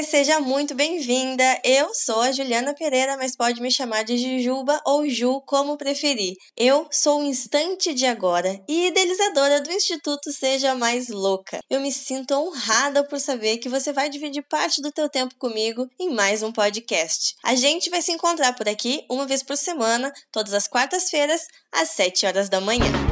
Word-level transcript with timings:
Seja 0.00 0.40
muito 0.40 0.74
bem-vinda. 0.74 1.60
Eu 1.62 1.92
sou 1.92 2.20
a 2.20 2.32
Juliana 2.32 2.74
Pereira, 2.74 3.16
mas 3.16 3.36
pode 3.36 3.60
me 3.60 3.70
chamar 3.70 4.04
de 4.04 4.16
Jujuba 4.16 4.80
ou 4.86 5.06
Ju, 5.08 5.40
como 5.42 5.76
preferir. 5.76 6.34
Eu 6.56 6.86
sou 6.90 7.20
o 7.20 7.24
Instante 7.24 7.92
de 7.92 8.06
Agora 8.06 8.58
e 8.68 8.86
idealizadora 8.86 9.60
do 9.60 9.70
Instituto 9.70 10.32
Seja 10.32 10.74
Mais 10.74 11.08
Louca. 11.08 11.58
Eu 11.68 11.80
me 11.80 11.92
sinto 11.92 12.32
honrada 12.32 13.04
por 13.04 13.20
saber 13.20 13.58
que 13.58 13.68
você 13.68 13.92
vai 13.92 14.08
dividir 14.08 14.44
parte 14.48 14.80
do 14.80 14.92
teu 14.92 15.08
tempo 15.08 15.34
comigo 15.38 15.86
em 16.00 16.10
mais 16.14 16.42
um 16.42 16.52
podcast. 16.52 17.34
A 17.44 17.54
gente 17.54 17.90
vai 17.90 18.00
se 18.00 18.12
encontrar 18.12 18.54
por 18.54 18.68
aqui 18.68 19.04
uma 19.10 19.26
vez 19.26 19.42
por 19.42 19.56
semana, 19.56 20.12
todas 20.30 20.54
as 20.54 20.66
quartas-feiras, 20.66 21.42
às 21.70 21.90
7 21.90 22.26
horas 22.26 22.48
da 22.48 22.60
manhã. 22.60 23.11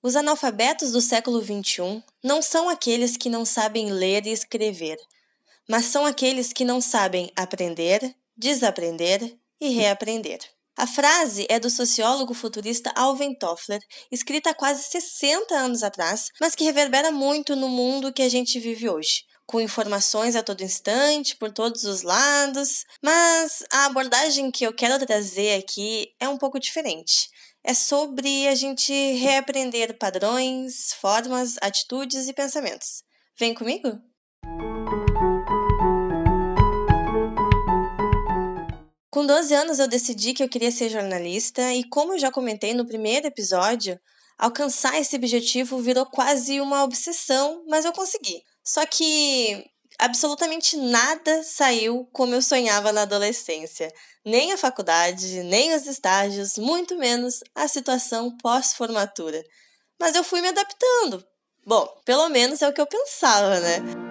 Os 0.00 0.14
analfabetos 0.14 0.92
do 0.92 1.00
século 1.00 1.42
XXI 1.42 2.04
não 2.22 2.40
são 2.40 2.68
aqueles 2.68 3.16
que 3.16 3.28
não 3.28 3.44
sabem 3.44 3.90
ler 3.90 4.26
e 4.26 4.30
escrever, 4.30 4.96
mas 5.68 5.86
são 5.86 6.06
aqueles 6.06 6.52
que 6.52 6.64
não 6.64 6.80
sabem 6.80 7.32
aprender, 7.34 8.14
desaprender 8.36 9.36
e 9.60 9.70
reaprender. 9.70 10.38
A 10.76 10.86
frase 10.86 11.46
é 11.50 11.58
do 11.58 11.68
sociólogo 11.68 12.32
futurista 12.32 12.92
Alvin 12.94 13.34
Toffler, 13.34 13.80
escrita 14.08 14.50
há 14.50 14.54
quase 14.54 14.84
60 14.84 15.52
anos 15.52 15.82
atrás, 15.82 16.28
mas 16.40 16.54
que 16.54 16.62
reverbera 16.62 17.10
muito 17.10 17.56
no 17.56 17.68
mundo 17.68 18.12
que 18.12 18.22
a 18.22 18.28
gente 18.28 18.60
vive 18.60 18.88
hoje, 18.88 19.24
com 19.44 19.60
informações 19.60 20.36
a 20.36 20.44
todo 20.44 20.62
instante, 20.62 21.34
por 21.34 21.50
todos 21.50 21.82
os 21.82 22.02
lados. 22.02 22.84
Mas 23.02 23.64
a 23.72 23.86
abordagem 23.86 24.52
que 24.52 24.64
eu 24.64 24.72
quero 24.72 25.04
trazer 25.04 25.58
aqui 25.58 26.14
é 26.20 26.28
um 26.28 26.38
pouco 26.38 26.60
diferente 26.60 27.28
é 27.68 27.74
sobre 27.74 28.48
a 28.48 28.54
gente 28.54 28.94
reaprender 29.12 29.98
padrões, 29.98 30.94
formas, 30.94 31.56
atitudes 31.60 32.26
e 32.26 32.32
pensamentos. 32.32 33.02
Vem 33.38 33.52
comigo? 33.52 34.00
Com 39.10 39.26
12 39.26 39.52
anos 39.52 39.78
eu 39.78 39.86
decidi 39.86 40.32
que 40.32 40.42
eu 40.42 40.48
queria 40.48 40.70
ser 40.70 40.88
jornalista 40.88 41.74
e, 41.74 41.84
como 41.84 42.14
eu 42.14 42.18
já 42.18 42.32
comentei 42.32 42.72
no 42.72 42.86
primeiro 42.86 43.26
episódio, 43.26 44.00
alcançar 44.38 44.98
esse 44.98 45.14
objetivo 45.16 45.76
virou 45.78 46.06
quase 46.06 46.62
uma 46.62 46.82
obsessão, 46.84 47.62
mas 47.68 47.84
eu 47.84 47.92
consegui. 47.92 48.42
Só 48.64 48.86
que 48.86 49.62
absolutamente 49.98 50.76
nada 50.76 51.42
saiu 51.42 52.08
como 52.12 52.34
eu 52.34 52.42
sonhava 52.42 52.92
na 52.92 53.02
adolescência. 53.02 53.92
Nem 54.24 54.52
a 54.52 54.58
faculdade, 54.58 55.42
nem 55.42 55.74
os 55.74 55.86
estágios, 55.86 56.56
muito 56.56 56.96
menos 56.96 57.40
a 57.54 57.66
situação 57.66 58.36
pós-formatura. 58.38 59.42
Mas 60.00 60.14
eu 60.14 60.22
fui 60.22 60.40
me 60.40 60.48
adaptando. 60.48 61.24
Bom, 61.66 61.86
pelo 62.04 62.28
menos 62.28 62.62
é 62.62 62.68
o 62.68 62.72
que 62.72 62.80
eu 62.80 62.86
pensava, 62.86 63.60
né? 63.60 64.07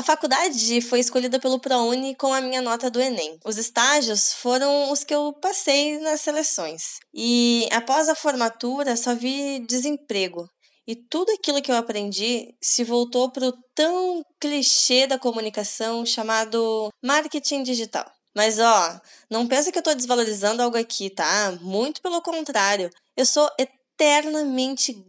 A 0.00 0.02
faculdade 0.02 0.80
foi 0.80 0.98
escolhida 0.98 1.38
pelo 1.38 1.60
ProUni 1.60 2.14
com 2.14 2.32
a 2.32 2.40
minha 2.40 2.62
nota 2.62 2.90
do 2.90 2.98
Enem. 2.98 3.38
Os 3.44 3.58
estágios 3.58 4.32
foram 4.32 4.90
os 4.90 5.04
que 5.04 5.14
eu 5.14 5.30
passei 5.34 5.98
nas 5.98 6.22
seleções. 6.22 7.00
E 7.12 7.68
após 7.70 8.08
a 8.08 8.14
formatura, 8.14 8.96
só 8.96 9.14
vi 9.14 9.58
desemprego. 9.66 10.48
E 10.86 10.96
tudo 10.96 11.30
aquilo 11.32 11.60
que 11.60 11.70
eu 11.70 11.76
aprendi 11.76 12.48
se 12.62 12.82
voltou 12.82 13.30
para 13.30 13.48
o 13.48 13.52
tão 13.74 14.22
clichê 14.40 15.06
da 15.06 15.18
comunicação 15.18 16.06
chamado 16.06 16.88
marketing 17.04 17.62
digital. 17.62 18.10
Mas 18.34 18.58
ó, 18.58 18.98
não 19.30 19.46
pensa 19.46 19.70
que 19.70 19.76
eu 19.76 19.80
estou 19.80 19.94
desvalorizando 19.94 20.62
algo 20.62 20.78
aqui, 20.78 21.10
tá? 21.10 21.58
Muito 21.60 22.00
pelo 22.00 22.22
contrário. 22.22 22.88
Eu 23.14 23.26
sou 23.26 23.46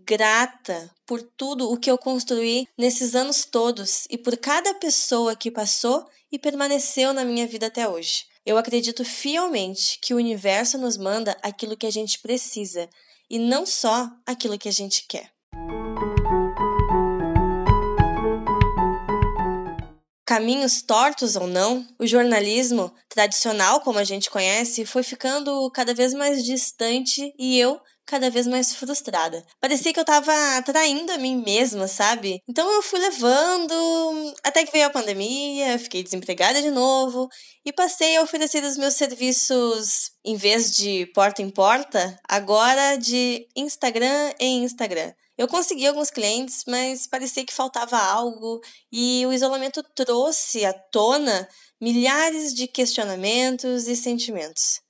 grata 0.06 0.92
por 1.06 1.22
tudo 1.22 1.72
o 1.72 1.78
que 1.78 1.90
eu 1.90 1.98
construí 1.98 2.68
nesses 2.78 3.16
anos 3.16 3.46
todos 3.46 4.06
e 4.10 4.18
por 4.18 4.36
cada 4.38 4.74
pessoa 4.74 5.36
que 5.36 5.50
passou 5.50 6.06
e 6.30 6.38
permaneceu 6.38 7.14
na 7.14 7.24
minha 7.24 7.48
vida 7.48 7.68
até 7.68 7.88
hoje. 7.88 8.26
Eu 8.46 8.58
acredito 8.58 9.06
fielmente 9.06 9.98
que 10.02 10.14
o 10.14 10.18
universo 10.18 10.78
nos 10.78 10.98
manda 10.98 11.38
aquilo 11.42 11.78
que 11.78 11.86
a 11.86 11.92
gente 11.92 12.20
precisa 12.20 12.90
e 13.30 13.40
não 13.40 13.66
só 13.66 14.10
aquilo 14.26 14.60
que 14.60 14.68
a 14.68 14.74
gente 14.74 15.06
quer. 15.08 15.32
Caminhos 20.26 20.82
tortos 20.82 21.36
ou 21.36 21.48
não, 21.48 21.88
o 22.00 22.08
jornalismo 22.08 22.94
tradicional, 23.08 23.82
como 23.82 24.00
a 24.00 24.04
gente 24.04 24.30
conhece, 24.30 24.86
foi 24.86 25.04
ficando 25.04 25.70
cada 25.72 25.94
vez 25.94 26.14
mais 26.14 26.44
distante 26.44 27.34
e 27.38 27.58
eu 27.58 27.80
cada 28.12 28.30
vez 28.30 28.46
mais 28.46 28.76
frustrada. 28.76 29.42
Parecia 29.62 29.94
que 29.94 30.00
eu 30.00 30.04
tava 30.04 30.34
atraindo 30.58 31.14
a 31.14 31.18
mim 31.18 31.42
mesma, 31.42 31.88
sabe? 31.88 32.42
Então 32.46 32.70
eu 32.70 32.82
fui 32.84 33.00
levando, 33.00 34.34
até 34.44 34.66
que 34.66 34.72
veio 34.74 34.88
a 34.88 34.90
pandemia, 34.90 35.80
fiquei 35.80 36.04
desempregada 36.04 36.62
de 36.62 36.70
novo 36.72 37.30
e 37.64 37.72
passei 37.72 38.18
a 38.18 38.22
oferecer 38.22 38.66
os 38.66 38.76
meus 38.76 38.96
serviços, 38.96 40.12
em 40.26 40.36
vez 40.36 40.76
de 40.76 41.06
porta 41.16 41.42
em 41.42 41.50
porta, 41.50 42.20
agora 42.28 42.98
de 42.98 43.48
Instagram 43.56 44.34
em 44.38 44.66
Instagram. 44.66 45.14
Eu 45.38 45.48
consegui 45.48 45.88
alguns 45.88 46.12
clientes, 46.12 46.66
mas 46.68 47.08
parecia 47.08 47.46
que 47.46 47.54
faltava 47.54 47.98
algo 47.98 48.60
e 48.92 49.26
o 49.26 49.32
isolamento 49.32 49.82
trouxe 49.96 50.66
à 50.66 50.74
tona 50.74 51.48
milhares 51.80 52.54
de 52.54 52.68
questionamentos 52.68 53.88
e 53.88 53.96
sentimentos. 53.96 54.82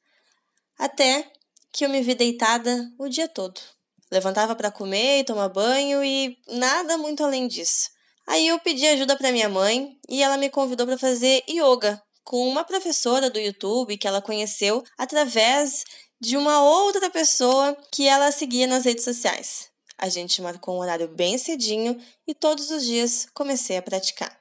Até 0.80 1.32
que 1.72 1.86
eu 1.86 1.90
me 1.90 2.02
vi 2.02 2.16
deitada 2.16 2.92
o 3.00 3.08
dia 3.08 3.28
todo. 3.28 3.60
Levantava 4.12 4.56
para 4.56 4.72
comer 4.72 5.20
e 5.20 5.24
tomar 5.24 5.50
banho 5.50 6.04
e 6.04 6.38
nada 6.50 6.98
muito 6.98 7.24
além 7.24 7.48
disso. 7.48 7.90
Aí 8.28 8.48
eu 8.48 8.60
pedi 8.60 8.86
ajuda 8.88 9.16
para 9.16 9.32
minha 9.32 9.50
mãe 9.50 9.98
e 10.10 10.22
ela 10.22 10.38
me 10.38 10.50
convidou 10.50 10.86
para 10.86 10.98
fazer 10.98 11.44
yoga 11.50 12.02
com 12.24 12.48
uma 12.48 12.64
professora 12.64 13.30
do 13.30 13.40
YouTube 13.40 13.98
que 13.98 14.08
ela 14.08 14.22
conheceu 14.22 14.84
através 14.98 15.84
de 16.20 16.38
uma 16.38 16.62
outra 16.64 17.10
pessoa 17.10 17.76
que 17.92 18.08
ela 18.08 18.32
seguia 18.32 18.68
nas 18.68 18.86
redes 18.86 19.04
sociais. 19.04 19.70
A 19.98 20.10
gente 20.10 20.42
marcou 20.42 20.76
um 20.76 20.80
horário 20.80 21.08
bem 21.08 21.38
cedinho 21.38 22.00
e 22.28 22.34
todos 22.34 22.70
os 22.70 22.86
dias 22.86 23.28
comecei 23.34 23.78
a 23.78 23.82
praticar. 23.82 24.41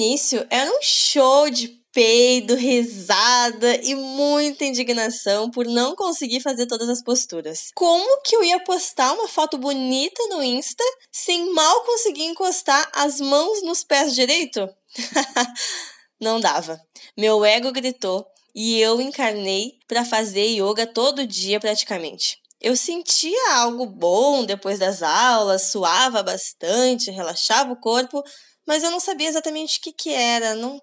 Início 0.00 0.46
era 0.48 0.70
um 0.70 0.80
show 0.80 1.50
de 1.50 1.68
peido, 1.92 2.54
risada 2.54 3.76
e 3.82 3.94
muita 3.94 4.64
indignação 4.64 5.50
por 5.50 5.66
não 5.66 5.94
conseguir 5.94 6.40
fazer 6.40 6.66
todas 6.66 6.88
as 6.88 7.02
posturas. 7.02 7.70
Como 7.74 8.22
que 8.22 8.34
eu 8.34 8.42
ia 8.42 8.58
postar 8.60 9.12
uma 9.12 9.28
foto 9.28 9.58
bonita 9.58 10.22
no 10.28 10.42
Insta 10.42 10.84
sem 11.12 11.52
mal 11.52 11.84
conseguir 11.84 12.24
encostar 12.24 12.88
as 12.94 13.20
mãos 13.20 13.62
nos 13.62 13.84
pés 13.84 14.14
direito? 14.14 14.66
não 16.18 16.40
dava. 16.40 16.80
Meu 17.14 17.44
ego 17.44 17.70
gritou 17.70 18.24
e 18.54 18.80
eu 18.80 19.02
encarnei 19.02 19.74
para 19.86 20.04
fazer 20.04 20.46
yoga 20.46 20.86
todo 20.86 21.26
dia 21.26 21.60
praticamente. 21.60 22.38
Eu 22.60 22.76
sentia 22.76 23.54
algo 23.54 23.86
bom 23.86 24.44
depois 24.44 24.78
das 24.78 25.02
aulas, 25.02 25.70
suava 25.70 26.22
bastante, 26.22 27.10
relaxava 27.10 27.72
o 27.72 27.80
corpo, 27.80 28.22
mas 28.70 28.84
eu 28.84 28.90
não 28.92 29.00
sabia 29.00 29.28
exatamente 29.28 29.80
o 29.80 29.82
que, 29.82 29.92
que 29.92 30.14
era, 30.14 30.54
não, 30.54 30.80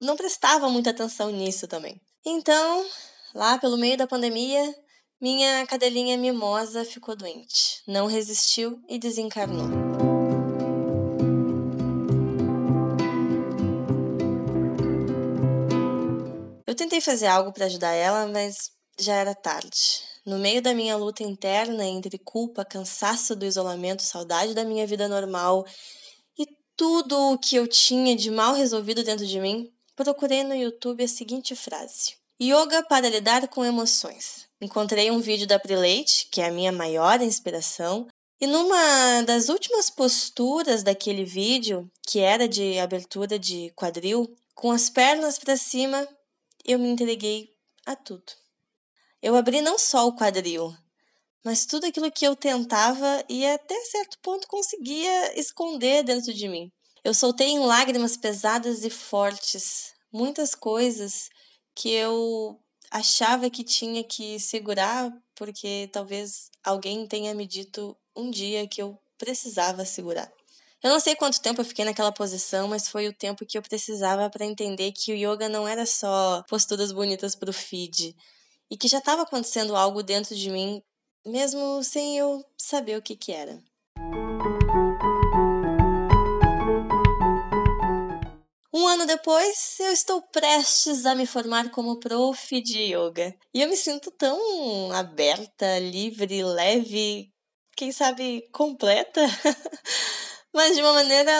não 0.00 0.16
prestava 0.16 0.68
muita 0.68 0.90
atenção 0.90 1.32
nisso 1.32 1.66
também. 1.66 2.00
Então, 2.24 2.86
lá 3.34 3.58
pelo 3.58 3.76
meio 3.76 3.96
da 3.96 4.06
pandemia, 4.06 4.72
minha 5.20 5.66
cadelinha 5.66 6.16
mimosa 6.16 6.84
ficou 6.84 7.16
doente, 7.16 7.82
não 7.88 8.06
resistiu 8.06 8.80
e 8.88 9.00
desencarnou. 9.00 9.66
Eu 16.64 16.76
tentei 16.76 17.00
fazer 17.00 17.26
algo 17.26 17.52
para 17.52 17.66
ajudar 17.66 17.94
ela, 17.94 18.28
mas 18.28 18.70
já 18.96 19.14
era 19.14 19.34
tarde. 19.34 20.04
No 20.24 20.38
meio 20.38 20.62
da 20.62 20.72
minha 20.72 20.96
luta 20.96 21.24
interna 21.24 21.84
entre 21.84 22.16
culpa, 22.16 22.64
cansaço 22.64 23.34
do 23.34 23.44
isolamento, 23.44 24.02
saudade 24.04 24.54
da 24.54 24.64
minha 24.64 24.86
vida 24.86 25.08
normal 25.08 25.66
tudo 26.76 27.32
o 27.32 27.38
que 27.38 27.56
eu 27.56 27.66
tinha 27.66 28.16
de 28.16 28.30
mal 28.30 28.54
resolvido 28.54 29.02
dentro 29.02 29.26
de 29.26 29.40
mim, 29.40 29.72
procurei 29.94 30.42
no 30.42 30.54
YouTube 30.54 31.04
a 31.04 31.08
seguinte 31.08 31.54
frase: 31.54 32.16
Yoga 32.40 32.82
para 32.82 33.08
lidar 33.08 33.48
com 33.48 33.64
emoções. 33.64 34.46
Encontrei 34.60 35.10
um 35.10 35.20
vídeo 35.20 35.46
da 35.46 35.58
Prelate, 35.58 36.28
que 36.30 36.40
é 36.40 36.46
a 36.46 36.52
minha 36.52 36.72
maior 36.72 37.20
inspiração, 37.20 38.08
e 38.40 38.46
numa 38.46 39.22
das 39.22 39.48
últimas 39.48 39.88
posturas 39.88 40.82
daquele 40.82 41.24
vídeo, 41.24 41.90
que 42.06 42.20
era 42.20 42.48
de 42.48 42.78
abertura 42.78 43.38
de 43.38 43.70
quadril, 43.76 44.34
com 44.54 44.70
as 44.70 44.90
pernas 44.90 45.38
para 45.38 45.56
cima, 45.56 46.06
eu 46.64 46.78
me 46.78 46.88
entreguei 46.88 47.54
a 47.86 47.94
tudo. 47.94 48.32
Eu 49.22 49.36
abri 49.36 49.60
não 49.60 49.78
só 49.78 50.06
o 50.06 50.16
quadril, 50.16 50.74
mas 51.44 51.66
tudo 51.66 51.86
aquilo 51.86 52.10
que 52.10 52.26
eu 52.26 52.34
tentava 52.34 53.22
e 53.28 53.46
até 53.46 53.78
certo 53.84 54.18
ponto 54.20 54.48
conseguia 54.48 55.38
esconder 55.38 56.02
dentro 56.02 56.32
de 56.32 56.48
mim. 56.48 56.72
Eu 57.04 57.12
soltei 57.12 57.48
em 57.48 57.58
lágrimas 57.58 58.16
pesadas 58.16 58.82
e 58.82 58.90
fortes 58.90 59.92
muitas 60.10 60.54
coisas 60.54 61.28
que 61.74 61.90
eu 61.90 62.58
achava 62.90 63.50
que 63.50 63.62
tinha 63.62 64.02
que 64.02 64.40
segurar 64.40 65.12
porque 65.34 65.90
talvez 65.92 66.50
alguém 66.62 67.06
tenha 67.06 67.34
me 67.34 67.46
dito 67.46 67.96
um 68.16 68.30
dia 68.30 68.66
que 68.66 68.80
eu 68.80 68.98
precisava 69.18 69.84
segurar. 69.84 70.32
Eu 70.82 70.90
não 70.90 71.00
sei 71.00 71.16
quanto 71.16 71.40
tempo 71.40 71.60
eu 71.60 71.64
fiquei 71.64 71.84
naquela 71.84 72.12
posição, 72.12 72.68
mas 72.68 72.88
foi 72.88 73.08
o 73.08 73.12
tempo 73.12 73.44
que 73.46 73.56
eu 73.56 73.62
precisava 73.62 74.30
para 74.30 74.44
entender 74.44 74.92
que 74.92 75.12
o 75.12 75.16
yoga 75.16 75.48
não 75.48 75.66
era 75.66 75.86
só 75.86 76.44
posturas 76.48 76.92
bonitas 76.92 77.34
para 77.34 77.50
o 77.50 77.54
feed 77.54 78.14
e 78.70 78.76
que 78.76 78.86
já 78.86 78.98
estava 78.98 79.22
acontecendo 79.22 79.74
algo 79.74 80.02
dentro 80.02 80.34
de 80.34 80.50
mim, 80.50 80.82
mesmo 81.26 81.82
sem 81.82 82.18
eu 82.18 82.44
saber 82.56 82.96
o 82.96 83.02
que, 83.02 83.16
que 83.16 83.32
era. 83.32 83.62
Um 88.72 88.86
ano 88.86 89.06
depois, 89.06 89.78
eu 89.80 89.92
estou 89.92 90.20
prestes 90.20 91.06
a 91.06 91.14
me 91.14 91.26
formar 91.26 91.70
como 91.70 92.00
prof 92.00 92.60
de 92.60 92.94
yoga. 92.94 93.34
E 93.52 93.62
eu 93.62 93.68
me 93.68 93.76
sinto 93.76 94.10
tão 94.10 94.92
aberta, 94.92 95.78
livre, 95.78 96.42
leve, 96.44 97.32
quem 97.76 97.92
sabe 97.92 98.48
completa. 98.52 99.20
mas 100.54 100.76
de 100.76 100.82
uma 100.82 100.92
maneira 100.92 101.32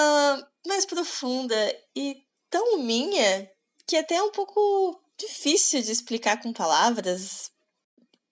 mais 0.67 0.85
profunda 0.85 1.55
e 1.95 2.17
tão 2.51 2.79
minha 2.79 3.49
que 3.87 3.97
até 3.97 4.17
é 4.17 4.23
um 4.23 4.33
pouco 4.33 5.01
difícil 5.17 5.81
de 5.81 5.93
explicar 5.93 6.43
com 6.43 6.53
palavras, 6.53 7.53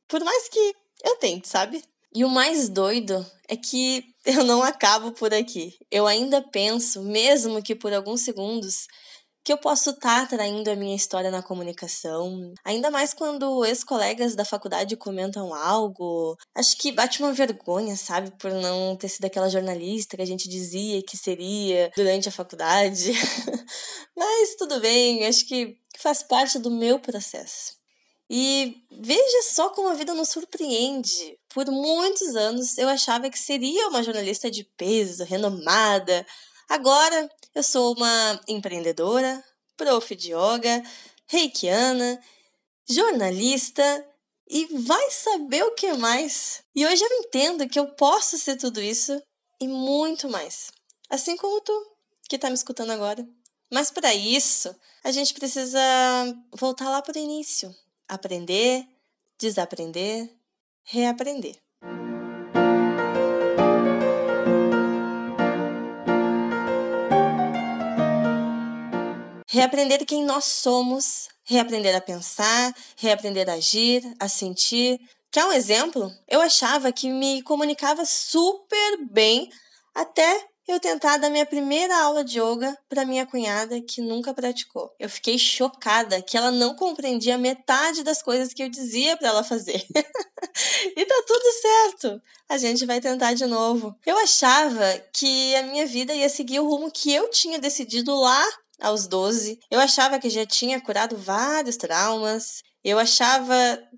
por 0.09 0.25
mais 0.25 0.49
que 0.49 0.75
eu 1.03 1.17
tente, 1.17 1.49
sabe? 1.49 1.83
E 2.15 2.25
o 2.25 2.29
mais 2.29 2.69
doido 2.69 3.25
é 3.49 3.57
que 3.57 4.05
eu 4.25 4.45
não 4.45 4.63
acabo 4.63 5.13
por 5.13 5.33
aqui. 5.33 5.75
Eu 5.91 6.07
ainda 6.07 6.43
penso, 6.43 7.03
mesmo 7.03 7.63
que 7.63 7.75
por 7.75 7.93
alguns 7.93 8.21
segundos, 8.21 8.87
que 9.45 9.53
eu 9.53 9.59
posso 9.59 9.91
estar 9.91 10.23
tá 10.23 10.37
traindo 10.37 10.71
a 10.71 10.77
minha 10.77 10.95
história 10.95 11.31
na 11.31 11.43
comunicação. 11.43 12.53
Ainda 12.65 12.91
mais 12.91 13.13
quando 13.13 13.65
ex-colegas 13.65 14.35
da 14.35 14.45
faculdade 14.45 14.97
comentam 14.97 15.53
algo. 15.53 16.37
Acho 16.55 16.77
que 16.77 16.93
bate 16.93 17.21
uma 17.23 17.33
vergonha, 17.33 17.97
sabe, 17.97 18.31
por 18.39 18.53
não 18.53 18.95
ter 18.97 19.09
sido 19.09 19.25
aquela 19.25 19.49
jornalista 19.49 20.17
que 20.17 20.23
a 20.23 20.27
gente 20.27 20.49
dizia 20.49 21.03
que 21.03 21.17
seria 21.17 21.91
durante 21.97 22.29
a 22.29 22.33
faculdade. 22.33 23.13
Mas 24.17 24.55
tudo 24.57 24.81
bem, 24.81 25.27
acho 25.27 25.47
que 25.47 25.77
faz 25.99 26.23
parte 26.23 26.59
do 26.59 26.71
meu 26.71 27.01
processo. 27.01 27.82
E 28.35 28.83
veja 28.91 29.43
só 29.51 29.69
como 29.71 29.89
a 29.89 29.95
vida 29.95 30.15
nos 30.15 30.31
surpreende. 30.31 31.39
Por 31.53 31.71
muitos 31.71 32.35
anos 32.35 32.79
eu 32.79 32.89
achava 32.89 33.29
que 33.29 33.39
seria 33.39 33.89
uma 33.89 34.03
jornalista 34.03 34.51
de 34.51 34.65
peso, 34.65 35.23
renomada, 35.25 36.27
Agora 36.73 37.31
eu 37.55 37.63
sou 37.63 37.95
uma 37.95 38.41
empreendedora, 38.49 39.45
prof 39.77 40.17
de 40.17 40.33
yoga, 40.33 40.83
reikiana, 41.27 42.19
jornalista 42.89 43.83
e 44.49 44.65
vai 44.79 45.11
saber 45.11 45.63
o 45.65 45.75
que 45.75 45.93
mais. 45.93 46.63
E 46.75 46.87
hoje 46.87 47.05
eu 47.05 47.11
entendo 47.19 47.69
que 47.69 47.79
eu 47.79 47.89
posso 47.89 48.39
ser 48.39 48.57
tudo 48.57 48.81
isso 48.81 49.23
e 49.61 49.69
muito 49.69 50.31
mais. 50.31 50.73
Assim 51.11 51.37
como 51.37 51.61
tu, 51.61 51.73
que 52.27 52.37
está 52.37 52.49
me 52.49 52.55
escutando 52.55 52.93
agora. 52.93 53.23
Mas 53.71 53.91
para 53.91 54.15
isso, 54.15 54.75
a 55.05 55.13
gente 55.13 55.35
precisa 55.35 55.79
voltar 56.55 56.89
lá 56.89 57.03
para 57.03 57.19
o 57.19 57.23
início. 57.23 57.71
Aprender, 58.09 58.87
desaprender, 59.39 60.31
reaprender. 60.85 61.57
Reaprender 69.49 70.07
quem 70.07 70.25
nós 70.25 70.45
somos, 70.45 71.29
reaprender 71.45 71.95
a 71.95 72.01
pensar, 72.01 72.75
reaprender 72.97 73.51
a 73.51 73.55
agir, 73.55 74.03
a 74.19 74.27
sentir. 74.29 74.99
Quer 75.31 75.45
um 75.45 75.53
exemplo? 75.53 76.11
Eu 76.27 76.41
achava 76.41 76.91
que 76.91 77.09
me 77.09 77.43
comunicava 77.43 78.05
super 78.07 79.05
bem 79.11 79.51
até 79.95 80.52
eu 80.67 80.79
tentar 80.79 81.17
dar 81.17 81.29
minha 81.29 81.45
primeira 81.45 81.97
aula 82.03 82.25
de 82.25 82.39
yoga 82.39 82.77
para 82.89 83.05
minha 83.05 83.27
cunhada 83.27 83.81
que 83.81 84.01
nunca 84.01 84.33
praticou. 84.33 84.95
Eu 84.99 85.09
fiquei 85.09 85.39
chocada 85.39 86.23
que 86.23 86.37
ela 86.37 86.51
não 86.51 86.77
compreendia 86.77 87.37
metade 87.37 88.03
das 88.03 88.23
coisas 88.23 88.55
que 88.55 88.63
eu 88.63 88.69
dizia 88.69 89.17
para 89.17 89.29
ela 89.29 89.43
fazer. 89.45 89.85
e 90.97 91.05
tá 91.05 91.25
tudo 91.27 91.53
certo. 91.61 92.23
A 92.49 92.57
gente 92.57 92.87
vai 92.87 93.01
tentar 93.01 93.35
de 93.35 93.47
novo. 93.47 93.95
Eu 94.07 94.17
achava 94.19 94.99
que 95.13 95.55
a 95.57 95.65
minha 95.65 95.87
vida 95.87 96.15
ia 96.15 96.29
seguir 96.29 96.61
o 96.61 96.69
rumo 96.69 96.91
que 96.91 97.13
eu 97.13 97.29
tinha 97.29 97.59
decidido 97.59 98.15
lá 98.15 98.47
aos 98.81 99.07
12. 99.07 99.59
Eu 99.71 99.81
achava 99.81 100.19
que 100.19 100.31
já 100.31 100.47
tinha 100.47 100.81
curado 100.81 101.17
vários 101.17 101.77
traumas. 101.77 102.63
Eu 102.85 102.99
achava 102.99 103.55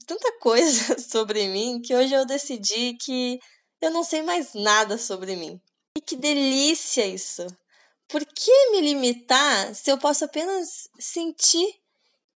tanta 0.06 0.32
coisa 0.40 0.98
sobre 1.00 1.48
mim 1.48 1.80
que 1.82 1.94
hoje 1.94 2.14
eu 2.14 2.24
decidi 2.24 2.96
que 3.00 3.38
eu 3.80 3.90
não 3.90 4.02
sei 4.02 4.22
mais 4.22 4.54
nada 4.54 4.96
sobre 4.96 5.36
mim. 5.36 5.60
Que 6.06 6.16
delícia 6.16 7.06
isso! 7.06 7.46
Por 8.08 8.24
que 8.26 8.70
me 8.70 8.80
limitar 8.82 9.74
se 9.74 9.90
eu 9.90 9.96
posso 9.96 10.24
apenas 10.24 10.88
sentir 10.98 11.66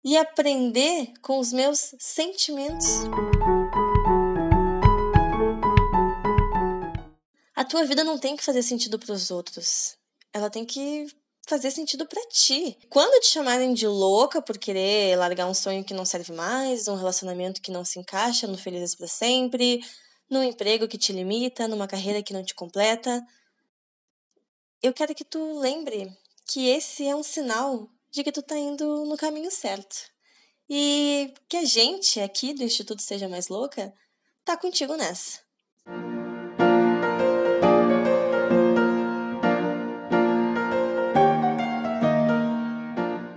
e 0.02 0.16
aprender 0.16 1.12
com 1.20 1.38
os 1.38 1.52
meus 1.52 1.94
sentimentos? 1.98 2.86
A 7.54 7.64
tua 7.64 7.84
vida 7.84 8.02
não 8.02 8.18
tem 8.18 8.36
que 8.36 8.44
fazer 8.44 8.62
sentido 8.62 8.98
para 8.98 9.12
os 9.12 9.30
outros. 9.30 9.96
Ela 10.32 10.48
tem 10.48 10.64
que 10.64 11.06
fazer 11.46 11.70
sentido 11.70 12.06
para 12.06 12.22
ti. 12.28 12.78
Quando 12.88 13.20
te 13.20 13.26
chamarem 13.26 13.74
de 13.74 13.86
louca 13.86 14.40
por 14.40 14.56
querer 14.56 15.16
largar 15.16 15.46
um 15.46 15.54
sonho 15.54 15.84
que 15.84 15.92
não 15.92 16.06
serve 16.06 16.32
mais, 16.32 16.88
um 16.88 16.94
relacionamento 16.94 17.60
que 17.60 17.70
não 17.70 17.84
se 17.84 17.98
encaixa 17.98 18.46
no 18.46 18.56
Felizes 18.56 18.94
para 18.94 19.06
Sempre, 19.06 19.80
num 20.30 20.42
emprego 20.42 20.88
que 20.88 20.96
te 20.96 21.12
limita, 21.12 21.68
numa 21.68 21.86
carreira 21.86 22.22
que 22.22 22.32
não 22.32 22.44
te 22.44 22.54
completa, 22.54 23.22
eu 24.82 24.92
quero 24.92 25.14
que 25.14 25.24
tu 25.24 25.58
lembre 25.58 26.08
que 26.46 26.68
esse 26.68 27.06
é 27.06 27.14
um 27.14 27.22
sinal 27.22 27.88
de 28.10 28.22
que 28.22 28.32
tu 28.32 28.42
tá 28.42 28.56
indo 28.56 29.04
no 29.04 29.16
caminho 29.16 29.50
certo. 29.50 29.96
E 30.70 31.34
que 31.48 31.56
a 31.56 31.64
gente 31.64 32.20
aqui 32.20 32.54
do 32.54 32.62
Instituto 32.62 33.02
Seja 33.02 33.28
Mais 33.28 33.48
Louca 33.48 33.92
tá 34.44 34.56
contigo 34.56 34.94
nessa. 34.94 35.40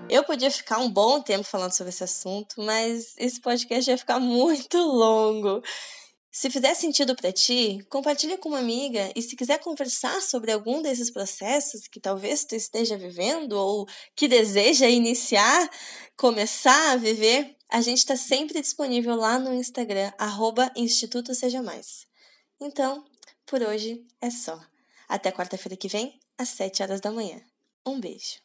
Eu 0.09 0.25
podia 0.25 0.51
ficar 0.51 0.77
um 0.77 0.89
bom 0.89 1.21
tempo 1.21 1.43
falando 1.43 1.71
sobre 1.71 1.89
esse 1.89 2.03
assunto, 2.03 2.61
mas 2.61 3.15
esse 3.17 3.39
podcast 3.39 3.89
ia 3.89 3.97
ficar 3.97 4.19
muito 4.21 4.77
longo. 4.77 5.63
Se 6.33 6.49
fizer 6.49 6.73
sentido 6.75 7.13
para 7.13 7.29
ti, 7.33 7.85
compartilha 7.89 8.37
com 8.37 8.47
uma 8.47 8.59
amiga 8.59 9.11
e 9.13 9.21
se 9.21 9.35
quiser 9.35 9.59
conversar 9.59 10.21
sobre 10.21 10.49
algum 10.49 10.81
desses 10.81 11.11
processos 11.11 11.89
que 11.89 11.99
talvez 11.99 12.45
tu 12.45 12.55
esteja 12.55 12.97
vivendo 12.97 13.51
ou 13.51 13.85
que 14.15 14.29
deseja 14.29 14.87
iniciar, 14.87 15.69
começar 16.15 16.93
a 16.93 16.95
viver, 16.95 17.57
a 17.69 17.81
gente 17.81 17.97
está 17.97 18.15
sempre 18.15 18.61
disponível 18.61 19.15
lá 19.15 19.37
no 19.37 19.53
Instagram, 19.53 20.09
Instituto 20.77 21.35
Seja 21.35 21.61
Mais. 21.61 22.07
Então, 22.61 23.03
por 23.45 23.61
hoje 23.61 24.01
é 24.21 24.29
só. 24.29 24.57
Até 25.09 25.33
quarta-feira 25.33 25.75
que 25.75 25.89
vem, 25.89 26.17
às 26.37 26.47
7 26.49 26.81
horas 26.81 27.01
da 27.01 27.11
manhã. 27.11 27.41
Um 27.85 27.99
beijo. 27.99 28.41